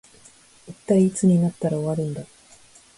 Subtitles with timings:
[0.67, 2.23] 一体いつになったら終わるんだ